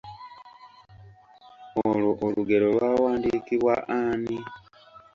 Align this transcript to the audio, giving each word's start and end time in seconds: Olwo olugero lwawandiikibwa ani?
Olwo 1.87 2.11
olugero 2.27 2.65
lwawandiikibwa 2.75 3.73
ani? 3.99 4.37